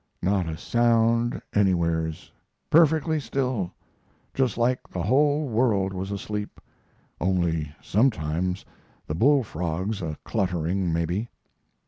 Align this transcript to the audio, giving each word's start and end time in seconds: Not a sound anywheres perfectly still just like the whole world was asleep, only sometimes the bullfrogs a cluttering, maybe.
Not 0.23 0.49
a 0.49 0.57
sound 0.57 1.39
anywheres 1.53 2.31
perfectly 2.71 3.19
still 3.19 3.71
just 4.33 4.57
like 4.57 4.89
the 4.89 5.03
whole 5.03 5.47
world 5.47 5.93
was 5.93 6.09
asleep, 6.09 6.59
only 7.19 7.75
sometimes 7.83 8.65
the 9.05 9.13
bullfrogs 9.13 10.01
a 10.01 10.17
cluttering, 10.23 10.91
maybe. 10.91 11.29